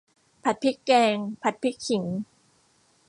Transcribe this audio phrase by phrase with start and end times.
[0.43, 2.03] ผัดพริกแกง ผัดพริกขิง